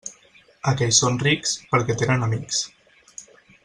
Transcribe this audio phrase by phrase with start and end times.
[0.71, 2.67] Aquells són rics, perquè tenen amics.